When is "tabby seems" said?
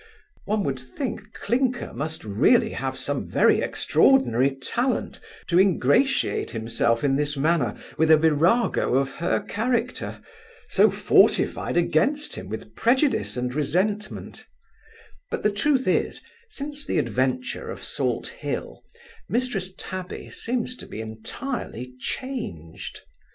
19.77-20.75